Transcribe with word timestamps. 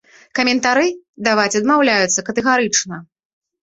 Каментары 0.39 0.85
даваць 1.29 1.55
адмаўляюцца 1.61 2.19
катэгарычна. 2.33 2.95